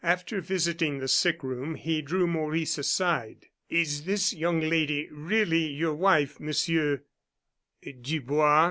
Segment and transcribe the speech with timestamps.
[0.03, 3.49] After visiting the sick room, he drew Maurice aside.
[3.69, 7.03] "Is this young lady really your wife, Monsieur
[7.83, 8.59] Dubois?"